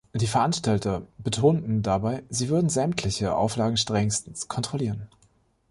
[0.15, 5.07] Die Veranstalter betonten dabei, sie würden sämtliche Auflagen strengstens kontrollieren.